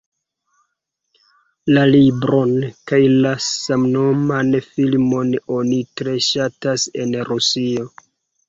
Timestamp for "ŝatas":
6.31-6.89